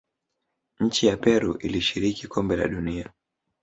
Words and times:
nchi 0.79 1.07
ya 1.07 1.17
peru 1.17 1.57
ilishiriki 1.57 2.27
kombe 2.27 2.55
la 2.55 2.67
dunia 2.67 3.13